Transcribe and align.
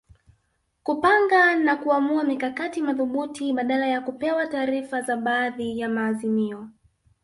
Kupanga 0.83 1.55
na 1.55 1.75
kuamua 1.75 2.23
mikakati 2.23 2.81
madhubuti 2.81 3.53
badala 3.53 3.87
ya 3.87 4.01
kupewa 4.01 4.47
taarifa 4.47 5.01
za 5.01 5.17
baadhi 5.17 5.79
ya 5.79 5.89
maazimio 5.89 6.69